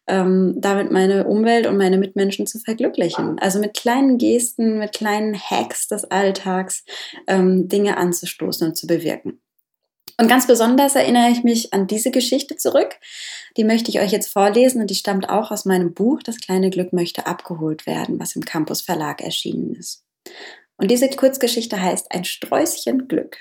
ähm, 0.06 0.54
damit 0.56 0.90
meine 0.90 1.26
Umwelt 1.26 1.66
und 1.66 1.76
meine 1.76 1.99
Mitmenschen 1.99 2.46
zu 2.46 2.58
verglücklichen. 2.58 3.38
Also 3.38 3.58
mit 3.58 3.75
kleinen 3.75 4.18
Gesten, 4.18 4.78
mit 4.78 4.92
kleinen 4.92 5.34
Hacks 5.34 5.88
des 5.88 6.04
Alltags 6.04 6.84
ähm, 7.26 7.68
Dinge 7.68 7.96
anzustoßen 7.96 8.68
und 8.68 8.76
zu 8.76 8.87
bewirken. 8.87 9.40
Und 10.16 10.28
ganz 10.28 10.46
besonders 10.46 10.94
erinnere 10.94 11.30
ich 11.30 11.42
mich 11.42 11.73
an 11.73 11.87
diese 11.87 12.11
Geschichte 12.11 12.56
zurück. 12.56 12.96
Die 13.56 13.64
möchte 13.64 13.90
ich 13.90 14.00
euch 14.00 14.12
jetzt 14.12 14.32
vorlesen 14.32 14.80
und 14.80 14.88
die 14.90 14.94
stammt 14.94 15.28
auch 15.28 15.50
aus 15.50 15.64
meinem 15.64 15.92
Buch 15.92 16.23
Das 16.23 16.38
kleine 16.38 16.70
Glück 16.70 16.92
möchte 16.92 17.26
abgeholt 17.26 17.87
werden, 17.87 18.20
was 18.20 18.37
im 18.37 18.44
Campus 18.44 18.80
Verlag 18.80 19.20
erschienen 19.23 19.75
ist. 19.75 20.04
Und 20.76 20.90
diese 20.90 21.08
Kurzgeschichte 21.11 21.80
heißt 21.80 22.12
Ein 22.12 22.25
Sträußchen 22.25 23.08
Glück. 23.08 23.38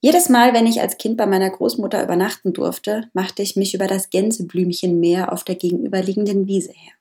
Jedes 0.00 0.28
Mal, 0.28 0.52
wenn 0.52 0.66
ich 0.66 0.80
als 0.80 0.98
Kind 0.98 1.16
bei 1.16 1.26
meiner 1.26 1.50
Großmutter 1.50 2.02
übernachten 2.02 2.52
durfte, 2.52 3.08
machte 3.12 3.42
ich 3.42 3.56
mich 3.56 3.74
über 3.74 3.86
das 3.86 4.10
Gänseblümchenmeer 4.10 5.32
auf 5.32 5.44
der 5.44 5.54
gegenüberliegenden 5.54 6.46
Wiese 6.46 6.72
her. 6.72 6.92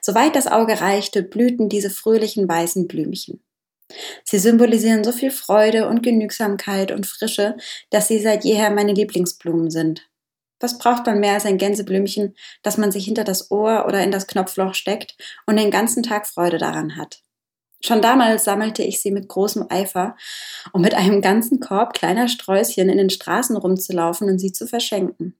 Soweit 0.00 0.36
das 0.36 0.46
Auge 0.46 0.80
reichte, 0.80 1.22
blühten 1.22 1.68
diese 1.68 1.90
fröhlichen 1.90 2.48
weißen 2.48 2.86
Blümchen. 2.86 3.42
Sie 4.24 4.38
symbolisieren 4.38 5.04
so 5.04 5.12
viel 5.12 5.30
Freude 5.30 5.88
und 5.88 6.02
Genügsamkeit 6.02 6.92
und 6.92 7.06
Frische, 7.06 7.56
dass 7.90 8.08
sie 8.08 8.18
seit 8.18 8.44
jeher 8.44 8.70
meine 8.70 8.92
Lieblingsblumen 8.92 9.70
sind. 9.70 10.08
Was 10.60 10.78
braucht 10.78 11.06
man 11.06 11.18
mehr 11.20 11.34
als 11.34 11.44
ein 11.44 11.58
Gänseblümchen, 11.58 12.36
das 12.62 12.78
man 12.78 12.92
sich 12.92 13.04
hinter 13.04 13.24
das 13.24 13.50
Ohr 13.50 13.84
oder 13.86 14.02
in 14.02 14.12
das 14.12 14.26
Knopfloch 14.26 14.74
steckt 14.74 15.16
und 15.46 15.58
den 15.58 15.70
ganzen 15.70 16.02
Tag 16.02 16.26
Freude 16.26 16.58
daran 16.58 16.96
hat? 16.96 17.20
Schon 17.84 18.00
damals 18.00 18.44
sammelte 18.44 18.82
ich 18.82 19.00
sie 19.00 19.10
mit 19.10 19.28
großem 19.28 19.66
Eifer, 19.68 20.16
um 20.72 20.82
mit 20.82 20.94
einem 20.94 21.20
ganzen 21.20 21.58
Korb 21.58 21.94
kleiner 21.94 22.28
Sträußchen 22.28 22.88
in 22.88 22.98
den 22.98 23.10
Straßen 23.10 23.56
rumzulaufen 23.56 24.28
und 24.28 24.38
sie 24.38 24.52
zu 24.52 24.66
verschenken. 24.66 25.36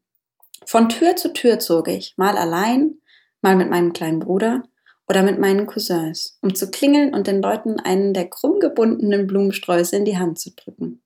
Von 0.66 0.88
Tür 0.88 1.16
zu 1.16 1.32
Tür 1.32 1.58
zog 1.58 1.88
ich, 1.88 2.14
mal 2.16 2.36
allein, 2.36 2.96
mal 3.42 3.56
mit 3.56 3.70
meinem 3.70 3.92
kleinen 3.92 4.18
Bruder 4.18 4.62
oder 5.08 5.22
mit 5.22 5.38
meinen 5.38 5.66
Cousins, 5.66 6.38
um 6.42 6.54
zu 6.54 6.70
klingeln 6.70 7.14
und 7.14 7.26
den 7.26 7.42
Leuten 7.42 7.78
einen 7.78 8.14
der 8.14 8.28
krumm 8.28 8.60
gebundenen 8.60 9.26
Blumensträuße 9.26 9.96
in 9.96 10.04
die 10.04 10.18
Hand 10.18 10.38
zu 10.38 10.50
drücken. 10.50 11.02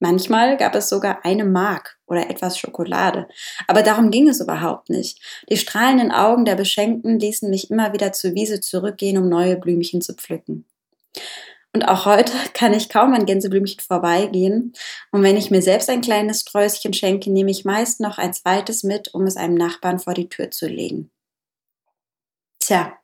Manchmal 0.00 0.56
gab 0.56 0.74
es 0.74 0.88
sogar 0.88 1.26
eine 1.26 1.44
Mark 1.44 1.98
oder 2.06 2.30
etwas 2.30 2.58
Schokolade. 2.58 3.28
Aber 3.68 3.82
darum 3.82 4.10
ging 4.10 4.28
es 4.28 4.40
überhaupt 4.40 4.88
nicht. 4.88 5.20
Die 5.50 5.58
strahlenden 5.58 6.10
Augen 6.10 6.46
der 6.46 6.54
Beschenkten 6.54 7.18
ließen 7.18 7.50
mich 7.50 7.70
immer 7.70 7.92
wieder 7.92 8.12
zur 8.12 8.34
Wiese 8.34 8.60
zurückgehen, 8.60 9.18
um 9.18 9.28
neue 9.28 9.56
Blümchen 9.56 10.00
zu 10.00 10.14
pflücken. 10.14 10.64
Und 11.72 11.84
auch 11.84 12.04
heute 12.04 12.32
kann 12.52 12.74
ich 12.74 12.88
kaum 12.88 13.14
an 13.14 13.26
Gänseblümchen 13.26 13.80
vorbeigehen. 13.80 14.72
Und 15.12 15.22
wenn 15.22 15.36
ich 15.36 15.50
mir 15.50 15.62
selbst 15.62 15.88
ein 15.88 16.00
kleines 16.00 16.40
Sträußchen 16.40 16.92
schenke, 16.92 17.30
nehme 17.30 17.50
ich 17.50 17.64
meist 17.64 18.00
noch 18.00 18.18
ein 18.18 18.34
zweites 18.34 18.82
mit, 18.82 19.14
um 19.14 19.24
es 19.24 19.36
einem 19.36 19.54
Nachbarn 19.54 20.00
vor 20.00 20.14
die 20.14 20.28
Tür 20.28 20.50
zu 20.50 20.66
legen. 20.66 21.10
Tja, 22.58 22.98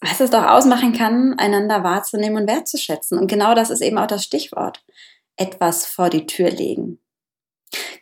was 0.00 0.20
es 0.20 0.30
doch 0.30 0.46
ausmachen 0.46 0.92
kann, 0.92 1.34
einander 1.38 1.82
wahrzunehmen 1.82 2.42
und 2.42 2.48
wertzuschätzen. 2.48 3.18
Und 3.18 3.26
genau 3.26 3.54
das 3.54 3.70
ist 3.70 3.80
eben 3.80 3.98
auch 3.98 4.06
das 4.06 4.22
Stichwort. 4.22 4.84
Etwas 5.36 5.86
vor 5.86 6.10
die 6.10 6.26
Tür 6.26 6.50
legen. 6.50 7.00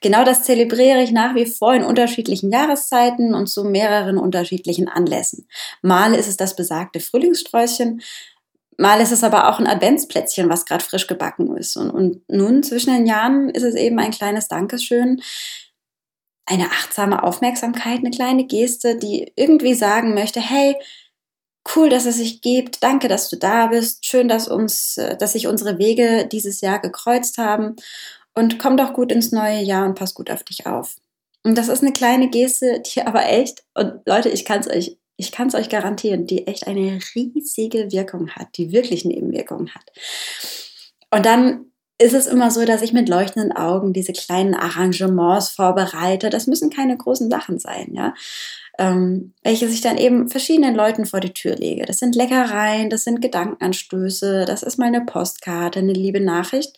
Genau 0.01 0.25
das 0.25 0.45
zelebriere 0.45 1.03
ich 1.03 1.11
nach 1.11 1.35
wie 1.35 1.47
vor 1.47 1.75
in 1.75 1.83
unterschiedlichen 1.83 2.53
Jahreszeiten 2.53 3.35
und 3.35 3.49
zu 3.49 3.65
mehreren 3.65 4.19
unterschiedlichen 4.19 4.89
Anlässen. 4.89 5.49
Mal 5.83 6.15
ist 6.15 6.29
es 6.29 6.37
das 6.37 6.55
besagte 6.55 7.01
Frühlingssträußchen, 7.01 8.03
mal 8.79 9.01
ist 9.01 9.13
es 9.13 9.25
aber 9.25 9.49
auch 9.49 9.59
ein 9.59 9.67
Adventsplätzchen, 9.67 10.49
was 10.49 10.67
gerade 10.67 10.85
frisch 10.85 11.07
gebacken 11.07 11.57
ist. 11.57 11.77
Und, 11.77 11.91
und 11.91 12.23
nun 12.29 12.63
zwischen 12.63 12.95
den 12.95 13.07
Jahren 13.07 13.51
ist 13.51 13.63
es 13.63 13.75
eben 13.75 13.99
ein 13.99 14.11
kleines 14.11 14.49
Dankeschön, 14.49 15.23
eine 16.47 16.67
achtsame 16.67 17.23
Aufmerksamkeit, 17.23 17.99
eine 17.99 18.11
kleine 18.11 18.47
Geste, 18.47 18.97
die 18.97 19.33
irgendwie 19.37 19.75
sagen 19.75 20.15
möchte, 20.15 20.41
hey, 20.41 20.77
cool, 21.75 21.89
dass 21.89 22.07
es 22.07 22.17
sich 22.17 22.41
gibt, 22.41 22.83
danke, 22.83 23.09
dass 23.09 23.29
du 23.29 23.37
da 23.37 23.67
bist, 23.67 24.07
schön, 24.07 24.29
dass 24.29 24.47
uns, 24.47 24.97
äh, 24.99 25.17
dass 25.17 25.33
sich 25.33 25.49
unsere 25.49 25.79
Wege 25.79 26.29
dieses 26.31 26.61
Jahr 26.61 26.79
gekreuzt 26.79 27.39
haben 27.39 27.75
und 28.35 28.59
komm 28.59 28.77
doch 28.77 28.93
gut 28.93 29.11
ins 29.11 29.33
neue 29.33 29.61
Jahr 29.61 29.87
und 29.87 29.99
pass 29.99 30.15
gut 30.15 30.31
auf 30.31 30.45
dich 30.45 30.67
auf. 30.67 30.97
Und 31.43 31.57
das 31.57 31.69
ist 31.69 31.83
eine 31.83 31.93
kleine 31.93 32.29
Geste, 32.29 32.81
die 32.81 33.03
aber 33.03 33.27
echt, 33.27 33.65
und 33.75 34.03
Leute, 34.07 34.29
ich 34.29 34.45
kann 34.45 34.61
es 34.61 34.69
euch, 34.69 34.99
ich 35.17 35.33
kann 35.33 35.49
es 35.49 35.55
euch 35.55 35.69
garantieren, 35.69 36.27
die 36.27 36.47
echt 36.47 36.67
eine 36.67 36.99
riesige 37.15 37.91
Wirkung 37.91 38.31
hat, 38.31 38.49
die 38.57 38.73
wirklich 38.73 39.05
Nebenwirkungen 39.05 39.75
hat. 39.75 39.91
Und 41.11 41.25
dann 41.25 41.67
ist 41.99 42.13
es 42.13 42.27
immer 42.27 42.51
so, 42.51 42.65
dass 42.65 42.83
ich 42.83 42.93
mit 42.93 43.09
leuchtenden 43.09 43.53
Augen 43.53 43.95
diese 43.95 44.13
kleinen 44.13 44.55
Arrangements 44.55 45.49
vorbereite. 45.49 46.29
Das 46.29 46.47
müssen 46.47 46.69
keine 46.69 46.97
großen 46.97 47.31
Sachen 47.31 47.59
sein, 47.59 47.95
ja. 47.95 48.15
Ähm, 48.79 49.33
welche 49.43 49.65
ich 49.65 49.81
dann 49.81 49.97
eben 49.97 50.29
verschiedenen 50.29 50.75
Leuten 50.75 51.07
vor 51.07 51.21
die 51.21 51.33
Tür 51.33 51.57
lege. 51.57 51.87
Das 51.87 51.99
sind 51.99 52.15
Leckereien, 52.15 52.91
das 52.91 53.05
sind 53.05 53.23
Gedankenanstöße, 53.23 54.45
das 54.45 54.63
ist 54.63 54.77
mal 54.77 54.89
eine 54.89 55.07
Postkarte, 55.07 55.79
eine 55.79 55.95
liebe 55.95 56.21
Nachricht. 56.21 56.77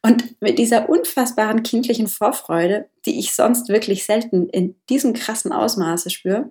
Und 0.00 0.40
mit 0.40 0.58
dieser 0.58 0.88
unfassbaren 0.88 1.62
kindlichen 1.62 2.08
Vorfreude, 2.08 2.88
die 3.04 3.18
ich 3.18 3.34
sonst 3.34 3.68
wirklich 3.68 4.04
selten 4.04 4.48
in 4.48 4.76
diesem 4.88 5.12
krassen 5.12 5.52
Ausmaße 5.52 6.08
spüre, 6.08 6.50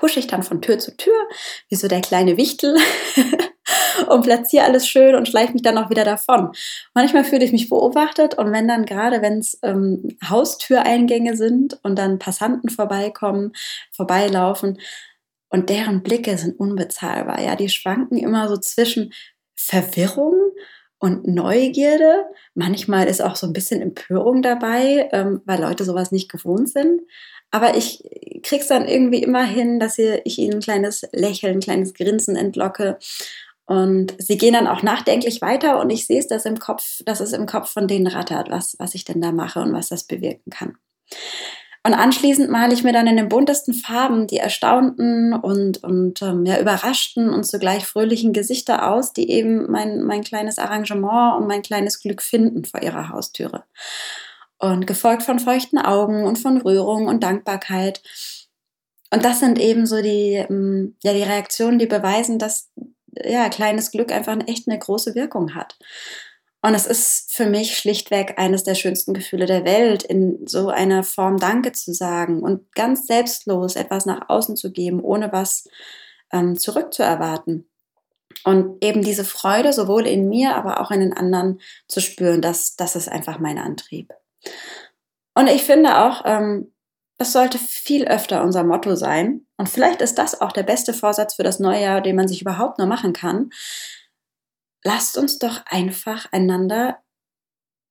husche 0.00 0.20
ich 0.20 0.26
dann 0.26 0.42
von 0.42 0.62
Tür 0.62 0.78
zu 0.78 0.96
Tür, 0.96 1.28
wie 1.68 1.76
so 1.76 1.88
der 1.88 2.00
kleine 2.00 2.36
Wichtel 2.36 2.76
und 4.08 4.22
platziere 4.22 4.64
alles 4.64 4.86
schön 4.86 5.14
und 5.14 5.28
schleife 5.28 5.52
mich 5.52 5.62
dann 5.62 5.78
auch 5.78 5.90
wieder 5.90 6.04
davon. 6.04 6.52
Manchmal 6.94 7.24
fühle 7.24 7.44
ich 7.44 7.52
mich 7.52 7.68
beobachtet 7.68 8.34
und 8.38 8.52
wenn 8.52 8.68
dann 8.68 8.86
gerade, 8.86 9.22
wenn 9.22 9.38
es 9.38 9.58
ähm, 9.62 10.16
Haustüreingänge 10.28 11.36
sind 11.36 11.78
und 11.82 11.98
dann 11.98 12.18
Passanten 12.18 12.70
vorbeikommen, 12.70 13.52
vorbeilaufen 13.90 14.78
und 15.48 15.68
deren 15.68 16.02
Blicke 16.02 16.38
sind 16.38 16.58
unbezahlbar. 16.58 17.40
Ja, 17.40 17.56
die 17.56 17.68
schwanken 17.68 18.16
immer 18.16 18.48
so 18.48 18.56
zwischen 18.56 19.12
Verwirrung 19.54 20.34
und 20.98 21.26
Neugierde. 21.26 22.26
Manchmal 22.54 23.06
ist 23.06 23.20
auch 23.20 23.36
so 23.36 23.46
ein 23.46 23.52
bisschen 23.52 23.82
Empörung 23.82 24.40
dabei, 24.40 25.08
ähm, 25.12 25.42
weil 25.44 25.60
Leute 25.60 25.84
sowas 25.84 26.12
nicht 26.12 26.30
gewohnt 26.30 26.70
sind. 26.70 27.02
Aber 27.52 27.76
ich 27.76 28.02
krieg's 28.42 28.66
dann 28.66 28.88
irgendwie 28.88 29.22
immer 29.22 29.44
hin, 29.44 29.78
dass 29.78 29.98
ich 29.98 30.38
ihnen 30.38 30.54
ein 30.54 30.60
kleines 30.60 31.02
Lächeln, 31.12 31.58
ein 31.58 31.60
kleines 31.60 31.94
Grinsen 31.94 32.34
entlocke. 32.34 32.98
Und 33.66 34.14
sie 34.18 34.38
gehen 34.38 34.54
dann 34.54 34.66
auch 34.66 34.82
nachdenklich 34.82 35.40
weiter 35.40 35.80
und 35.80 35.90
ich 35.90 36.06
sehe 36.06 36.18
es, 36.18 36.26
dass 36.26 36.46
im 36.46 36.58
Kopf, 36.58 37.00
dass 37.06 37.20
es 37.20 37.32
im 37.32 37.46
Kopf 37.46 37.72
von 37.72 37.86
denen 37.86 38.08
rattert, 38.08 38.50
was, 38.50 38.74
was 38.78 38.94
ich 38.94 39.04
denn 39.04 39.20
da 39.20 39.32
mache 39.32 39.60
und 39.60 39.72
was 39.72 39.88
das 39.88 40.04
bewirken 40.04 40.50
kann. 40.50 40.76
Und 41.84 41.94
anschließend 41.94 42.48
male 42.48 42.74
ich 42.74 42.84
mir 42.84 42.92
dann 42.92 43.08
in 43.08 43.16
den 43.16 43.28
buntesten 43.28 43.74
Farben 43.74 44.26
die 44.28 44.36
erstaunten 44.36 45.32
und, 45.32 45.82
und 45.82 46.22
ähm, 46.22 46.44
ja, 46.46 46.60
überraschten 46.60 47.28
und 47.28 47.44
zugleich 47.44 47.84
fröhlichen 47.84 48.32
Gesichter 48.32 48.88
aus, 48.88 49.12
die 49.12 49.30
eben 49.30 49.70
mein, 49.70 50.02
mein 50.02 50.22
kleines 50.22 50.58
Arrangement 50.58 51.40
und 51.40 51.48
mein 51.48 51.62
kleines 51.62 52.00
Glück 52.00 52.22
finden 52.22 52.64
vor 52.64 52.82
ihrer 52.82 53.08
Haustüre 53.08 53.64
und 54.62 54.86
gefolgt 54.86 55.24
von 55.24 55.40
feuchten 55.40 55.76
Augen 55.76 56.24
und 56.24 56.38
von 56.38 56.56
Rührung 56.56 57.08
und 57.08 57.24
Dankbarkeit. 57.24 58.00
Und 59.12 59.24
das 59.24 59.40
sind 59.40 59.58
eben 59.58 59.86
so 59.86 60.00
die, 60.00 60.34
ähm, 60.34 60.96
ja, 61.02 61.12
die 61.12 61.24
Reaktionen, 61.24 61.80
die 61.80 61.86
beweisen, 61.86 62.38
dass 62.38 62.70
ja, 63.24 63.48
kleines 63.48 63.90
Glück 63.90 64.12
einfach 64.12 64.38
echt 64.46 64.68
eine 64.68 64.78
große 64.78 65.16
Wirkung 65.16 65.56
hat. 65.56 65.76
Und 66.62 66.74
es 66.74 66.86
ist 66.86 67.32
für 67.32 67.46
mich 67.46 67.76
schlichtweg 67.76 68.38
eines 68.38 68.62
der 68.62 68.76
schönsten 68.76 69.14
Gefühle 69.14 69.46
der 69.46 69.64
Welt, 69.64 70.04
in 70.04 70.46
so 70.46 70.68
einer 70.68 71.02
Form 71.02 71.38
Danke 71.38 71.72
zu 71.72 71.92
sagen 71.92 72.40
und 72.40 72.72
ganz 72.76 73.08
selbstlos 73.08 73.74
etwas 73.74 74.06
nach 74.06 74.28
außen 74.28 74.56
zu 74.56 74.70
geben, 74.70 75.00
ohne 75.00 75.32
was 75.32 75.68
ähm, 76.32 76.56
zurückzuerwarten. 76.56 77.68
Und 78.44 78.82
eben 78.82 79.02
diese 79.02 79.24
Freude 79.24 79.72
sowohl 79.72 80.06
in 80.06 80.28
mir, 80.28 80.54
aber 80.54 80.80
auch 80.80 80.92
in 80.92 81.00
den 81.00 81.12
anderen 81.12 81.60
zu 81.88 82.00
spüren, 82.00 82.40
das, 82.40 82.76
das 82.76 82.94
ist 82.94 83.08
einfach 83.08 83.40
mein 83.40 83.58
Antrieb. 83.58 84.12
Und 85.34 85.48
ich 85.48 85.64
finde 85.64 85.98
auch, 85.98 86.22
ähm, 86.24 86.72
das 87.18 87.32
sollte 87.32 87.58
viel 87.58 88.06
öfter 88.06 88.42
unser 88.42 88.64
Motto 88.64 88.96
sein. 88.96 89.46
Und 89.56 89.68
vielleicht 89.68 90.02
ist 90.02 90.18
das 90.18 90.40
auch 90.40 90.52
der 90.52 90.64
beste 90.64 90.92
Vorsatz 90.92 91.34
für 91.34 91.44
das 91.44 91.60
neue 91.60 91.82
Jahr, 91.82 92.00
den 92.00 92.16
man 92.16 92.28
sich 92.28 92.40
überhaupt 92.42 92.78
nur 92.78 92.86
machen 92.86 93.12
kann. 93.12 93.50
Lasst 94.84 95.16
uns 95.16 95.38
doch 95.38 95.64
einfach 95.66 96.26
einander 96.32 96.98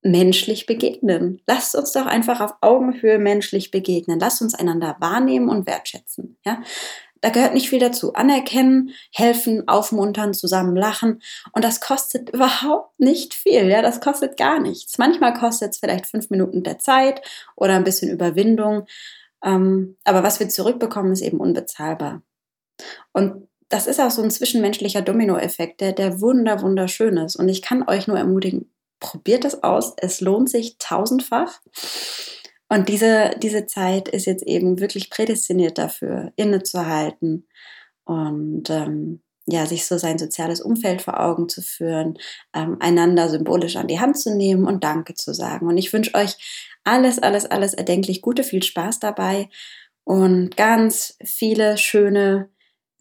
menschlich 0.02 0.66
begegnen. 0.66 1.40
Lasst 1.46 1.74
uns 1.74 1.92
doch 1.92 2.06
einfach 2.06 2.40
auf 2.40 2.54
Augenhöhe 2.60 3.18
menschlich 3.18 3.70
begegnen. 3.70 4.18
Lasst 4.18 4.42
uns 4.42 4.54
einander 4.54 4.96
wahrnehmen 5.00 5.48
und 5.48 5.66
wertschätzen. 5.66 6.38
Ja? 6.44 6.62
Da 7.22 7.30
gehört 7.30 7.54
nicht 7.54 7.70
viel 7.70 7.78
dazu. 7.78 8.12
Anerkennen, 8.14 8.90
helfen, 9.12 9.68
aufmuntern, 9.68 10.34
zusammen 10.34 10.76
lachen. 10.76 11.22
Und 11.52 11.64
das 11.64 11.80
kostet 11.80 12.30
überhaupt 12.34 12.98
nicht 13.00 13.32
viel. 13.32 13.68
Ja, 13.68 13.80
das 13.80 14.00
kostet 14.00 14.36
gar 14.36 14.60
nichts. 14.60 14.98
Manchmal 14.98 15.32
kostet 15.32 15.70
es 15.70 15.78
vielleicht 15.78 16.06
fünf 16.06 16.28
Minuten 16.28 16.64
der 16.64 16.78
Zeit 16.78 17.22
oder 17.56 17.76
ein 17.76 17.84
bisschen 17.84 18.10
Überwindung. 18.10 18.86
Ähm, 19.42 19.96
aber 20.04 20.22
was 20.22 20.40
wir 20.40 20.48
zurückbekommen, 20.48 21.12
ist 21.12 21.22
eben 21.22 21.38
unbezahlbar. 21.38 22.22
Und 23.12 23.48
das 23.68 23.86
ist 23.86 24.00
auch 24.00 24.10
so 24.10 24.22
ein 24.22 24.30
zwischenmenschlicher 24.30 25.00
Dominoeffekt, 25.00 25.80
der, 25.80 25.92
der 25.92 26.20
wunder, 26.20 26.60
wunderschön 26.60 27.16
ist. 27.16 27.36
Und 27.36 27.48
ich 27.48 27.62
kann 27.62 27.88
euch 27.88 28.06
nur 28.06 28.18
ermutigen, 28.18 28.70
probiert 29.00 29.44
es 29.44 29.62
aus. 29.62 29.94
Es 29.96 30.20
lohnt 30.20 30.50
sich 30.50 30.76
tausendfach. 30.78 31.60
Und 32.72 32.88
diese, 32.88 33.32
diese 33.42 33.66
Zeit 33.66 34.08
ist 34.08 34.24
jetzt 34.24 34.46
eben 34.46 34.80
wirklich 34.80 35.10
prädestiniert 35.10 35.76
dafür, 35.76 36.32
innezuhalten 36.36 37.46
und 38.06 38.70
ähm, 38.70 39.20
ja, 39.44 39.66
sich 39.66 39.84
so 39.84 39.98
sein 39.98 40.16
soziales 40.16 40.62
Umfeld 40.62 41.02
vor 41.02 41.20
Augen 41.20 41.50
zu 41.50 41.60
führen, 41.60 42.16
ähm, 42.54 42.78
einander 42.80 43.28
symbolisch 43.28 43.76
an 43.76 43.88
die 43.88 44.00
Hand 44.00 44.16
zu 44.16 44.34
nehmen 44.34 44.66
und 44.66 44.84
Danke 44.84 45.12
zu 45.12 45.34
sagen. 45.34 45.66
Und 45.66 45.76
ich 45.76 45.92
wünsche 45.92 46.14
euch 46.14 46.38
alles, 46.82 47.18
alles, 47.18 47.44
alles 47.44 47.74
erdenklich 47.74 48.22
Gute, 48.22 48.42
viel 48.42 48.62
Spaß 48.62 49.00
dabei 49.00 49.50
und 50.04 50.56
ganz 50.56 51.18
viele 51.22 51.76
schöne 51.76 52.48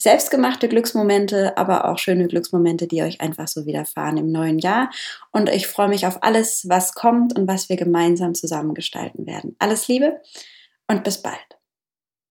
selbstgemachte 0.02 0.68
Glücksmomente, 0.68 1.56
aber 1.58 1.86
auch 1.86 2.00
schöne 2.00 2.28
Glücksmomente, 2.28 2.88
die 2.88 3.04
euch 3.04 3.22
einfach 3.22 3.48
so 3.48 3.66
widerfahren 3.68 4.18
im 4.18 4.32
neuen 4.32 4.58
Jahr. 4.58 4.90
Und 5.32 5.48
ich 5.50 5.68
freue 5.68 5.90
mich 5.90 6.08
auf 6.08 6.24
alles, 6.24 6.68
was 6.68 6.96
kommt 6.96 7.38
und 7.38 7.48
was 7.48 7.70
wir 7.70 7.76
gemeinsam 7.78 8.34
zusammen 8.34 8.74
gestalten 8.74 9.28
werden. 9.28 9.56
Alles 9.60 9.88
Liebe 9.88 10.20
und 10.88 11.04
bis 11.04 11.22
bald. 11.22 11.61